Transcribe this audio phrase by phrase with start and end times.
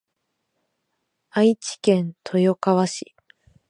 [1.29, 3.13] 愛知県豊川市